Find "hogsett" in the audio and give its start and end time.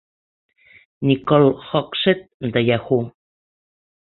1.71-2.31